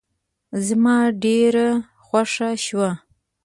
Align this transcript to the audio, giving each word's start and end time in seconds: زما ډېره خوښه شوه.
زما 0.65 0.97
ډېره 1.23 1.67
خوښه 2.05 2.49
شوه. 2.65 2.89